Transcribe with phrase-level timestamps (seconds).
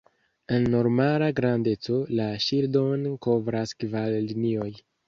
[0.55, 4.71] En normala grandeco, la ŝildon kovras kvar linioj.